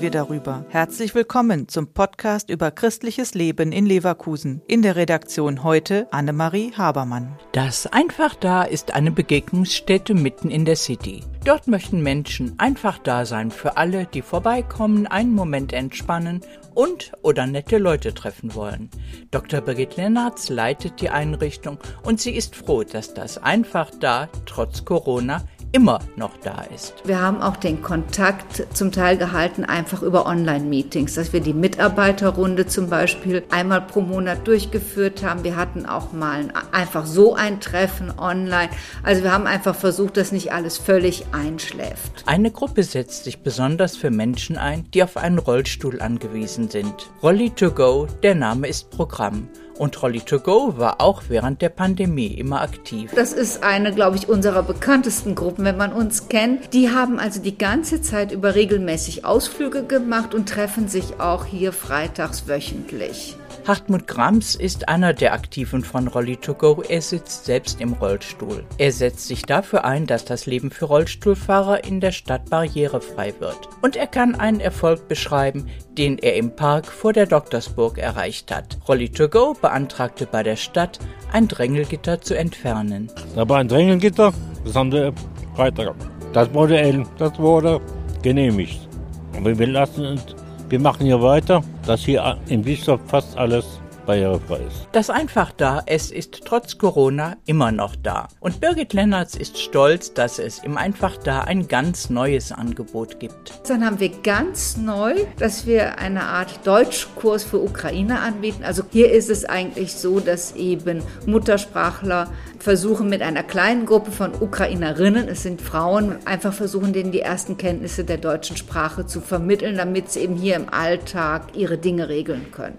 darüber. 0.00 0.64
Herzlich 0.68 1.14
willkommen 1.14 1.68
zum 1.68 1.92
Podcast 1.92 2.50
über 2.50 2.70
christliches 2.70 3.34
Leben 3.34 3.72
in 3.72 3.86
Leverkusen. 3.86 4.62
In 4.66 4.82
der 4.82 4.96
Redaktion 4.96 5.64
heute 5.64 6.06
Annemarie 6.12 6.72
Habermann. 6.76 7.38
Das 7.52 7.86
Einfach 7.86 8.34
da 8.34 8.62
ist 8.62 8.94
eine 8.94 9.10
Begegnungsstätte 9.10 10.14
mitten 10.14 10.50
in 10.50 10.64
der 10.64 10.76
City. 10.76 11.22
Dort 11.44 11.66
möchten 11.68 12.02
Menschen 12.02 12.54
einfach 12.58 12.98
da 12.98 13.24
sein 13.24 13.50
für 13.50 13.76
alle, 13.76 14.06
die 14.06 14.22
vorbeikommen, 14.22 15.06
einen 15.06 15.34
Moment 15.34 15.72
entspannen 15.72 16.42
und 16.74 17.12
oder 17.22 17.46
nette 17.46 17.78
Leute 17.78 18.12
treffen 18.12 18.54
wollen. 18.54 18.90
Dr. 19.30 19.60
Birgit 19.60 19.96
Lennartz 19.96 20.50
leitet 20.50 21.00
die 21.00 21.10
Einrichtung 21.10 21.78
und 22.02 22.20
sie 22.20 22.32
ist 22.32 22.54
froh, 22.54 22.84
dass 22.84 23.14
das 23.14 23.38
einfach 23.38 23.90
da 23.98 24.28
trotz 24.44 24.84
Corona 24.84 25.42
immer 25.76 26.00
noch 26.16 26.30
da 26.42 26.62
ist. 26.74 26.94
Wir 27.04 27.20
haben 27.20 27.42
auch 27.42 27.56
den 27.56 27.82
Kontakt 27.82 28.66
zum 28.72 28.92
Teil 28.92 29.18
gehalten, 29.18 29.62
einfach 29.62 30.00
über 30.00 30.24
Online-Meetings, 30.24 31.16
dass 31.16 31.34
wir 31.34 31.40
die 31.40 31.52
Mitarbeiterrunde 31.52 32.66
zum 32.66 32.88
Beispiel 32.88 33.44
einmal 33.50 33.82
pro 33.82 34.00
Monat 34.00 34.48
durchgeführt 34.48 35.22
haben. 35.22 35.44
Wir 35.44 35.56
hatten 35.56 35.84
auch 35.84 36.14
mal 36.14 36.48
einfach 36.72 37.04
so 37.04 37.34
ein 37.34 37.60
Treffen 37.60 38.10
online. 38.18 38.70
Also 39.02 39.22
wir 39.22 39.32
haben 39.32 39.46
einfach 39.46 39.74
versucht, 39.74 40.16
dass 40.16 40.32
nicht 40.32 40.50
alles 40.50 40.78
völlig 40.78 41.26
einschläft. 41.32 42.24
Eine 42.24 42.50
Gruppe 42.50 42.82
setzt 42.82 43.24
sich 43.24 43.40
besonders 43.40 43.98
für 43.98 44.10
Menschen 44.10 44.56
ein, 44.56 44.86
die 44.94 45.02
auf 45.02 45.18
einen 45.18 45.38
Rollstuhl 45.38 46.00
angewiesen 46.00 46.70
sind. 46.70 47.10
Rolly 47.22 47.50
to 47.50 47.70
Go, 47.70 48.08
der 48.22 48.34
Name 48.34 48.66
ist 48.66 48.88
Programm. 48.88 49.46
Und 49.78 50.02
Rolly 50.02 50.20
to 50.20 50.40
Go 50.40 50.74
war 50.76 51.00
auch 51.00 51.24
während 51.28 51.60
der 51.60 51.68
Pandemie 51.68 52.28
immer 52.28 52.62
aktiv. 52.62 53.12
Das 53.14 53.32
ist 53.32 53.62
eine, 53.62 53.92
glaube 53.94 54.16
ich, 54.16 54.28
unserer 54.28 54.62
bekanntesten 54.62 55.34
Gruppen, 55.34 55.64
wenn 55.64 55.76
man 55.76 55.92
uns 55.92 56.28
kennt. 56.28 56.72
Die 56.72 56.90
haben 56.90 57.18
also 57.18 57.40
die 57.40 57.58
ganze 57.58 58.00
Zeit 58.00 58.32
über 58.32 58.54
regelmäßig 58.54 59.24
Ausflüge 59.24 59.84
gemacht 59.84 60.34
und 60.34 60.48
treffen 60.48 60.88
sich 60.88 61.20
auch 61.20 61.44
hier 61.44 61.72
freitags 61.72 62.48
wöchentlich. 62.48 63.36
Hartmut 63.66 64.06
Grams 64.06 64.54
ist 64.54 64.88
einer 64.88 65.12
der 65.12 65.32
Aktiven 65.32 65.82
von 65.82 66.08
Rolly 66.08 66.36
to 66.36 66.54
Go. 66.54 66.82
Er 66.88 67.00
sitzt 67.00 67.44
selbst 67.44 67.80
im 67.80 67.94
Rollstuhl. 67.94 68.64
Er 68.78 68.92
setzt 68.92 69.26
sich 69.26 69.42
dafür 69.42 69.84
ein, 69.84 70.06
dass 70.06 70.24
das 70.24 70.46
Leben 70.46 70.70
für 70.70 70.84
Rollstuhlfahrer 70.84 71.84
in 71.84 72.00
der 72.00 72.12
Stadt 72.12 72.48
barrierefrei 72.50 73.34
wird. 73.38 73.68
Und 73.82 73.96
er 73.96 74.06
kann 74.06 74.34
einen 74.34 74.60
Erfolg 74.60 75.08
beschreiben, 75.08 75.68
den 75.96 76.18
er 76.18 76.36
im 76.36 76.54
Park 76.54 76.86
vor 76.86 77.12
der 77.12 77.26
Doktorsburg 77.26 77.98
erreicht 77.98 78.54
hat. 78.54 78.78
Rolly 78.88 79.08
to 79.08 79.28
Go 79.28 79.54
beantragte 79.60 80.26
bei 80.26 80.42
der 80.42 80.56
Stadt, 80.56 80.98
ein 81.32 81.48
Drängelgitter 81.48 82.20
zu 82.20 82.36
entfernen. 82.36 83.10
Aber 83.34 83.56
ein 83.56 83.68
Drängelgitter, 83.68 84.32
das 84.64 84.74
haben 84.74 84.92
wir 84.92 85.12
Freitag. 85.54 85.94
Das 86.32 86.52
wurde, 86.52 87.04
das 87.18 87.38
wurde 87.38 87.80
genehmigt. 88.22 88.88
Aber 89.36 89.58
wir 89.58 89.66
lassen 89.66 90.04
uns 90.04 90.35
wir 90.68 90.80
machen 90.80 91.06
hier 91.06 91.22
weiter, 91.22 91.62
dass 91.86 92.00
hier 92.00 92.36
im 92.48 92.62
Bischof 92.62 93.00
fast 93.06 93.36
alles 93.36 93.80
barrierefrei 94.06 94.60
ist. 94.66 94.88
Das 94.92 95.10
einfach 95.10 95.52
da, 95.52 95.82
es 95.86 96.10
ist 96.10 96.42
trotz 96.44 96.78
Corona 96.78 97.36
immer 97.44 97.72
noch 97.72 97.96
da. 97.96 98.28
Und 98.40 98.60
Birgit 98.60 98.92
Lennertz 98.92 99.34
ist 99.34 99.58
stolz, 99.58 100.14
dass 100.14 100.38
es 100.38 100.60
im 100.60 100.78
einfach 100.78 101.16
da 101.16 101.40
ein 101.42 101.68
ganz 101.68 102.08
neues 102.08 102.52
Angebot 102.52 103.20
gibt. 103.20 103.60
Dann 103.68 103.84
haben 103.84 104.00
wir 104.00 104.10
ganz 104.22 104.76
neu, 104.76 105.14
dass 105.38 105.66
wir 105.66 105.98
eine 105.98 106.24
Art 106.24 106.66
Deutschkurs 106.66 107.44
für 107.44 107.60
Ukrainer 107.60 108.20
anbieten. 108.20 108.64
Also 108.64 108.84
hier 108.90 109.10
ist 109.10 109.28
es 109.28 109.44
eigentlich 109.44 109.94
so, 109.94 110.20
dass 110.20 110.54
eben 110.54 111.02
Muttersprachler 111.26 112.30
versuchen 112.58 113.08
mit 113.08 113.22
einer 113.22 113.42
kleinen 113.42 113.86
Gruppe 113.86 114.10
von 114.10 114.32
Ukrainerinnen, 114.40 115.28
es 115.28 115.42
sind 115.42 115.60
Frauen, 115.60 116.16
einfach 116.24 116.52
versuchen, 116.52 116.92
denen 116.92 117.12
die 117.12 117.20
ersten 117.20 117.56
Kenntnisse 117.56 118.04
der 118.04 118.18
deutschen 118.18 118.56
Sprache 118.56 119.06
zu 119.06 119.20
vermitteln, 119.20 119.76
damit 119.76 120.10
sie 120.10 120.20
eben 120.20 120.36
hier 120.36 120.56
im 120.56 120.68
Alltag 120.72 121.56
ihre 121.56 121.78
Dinge 121.78 122.08
regeln 122.08 122.50
können. 122.52 122.78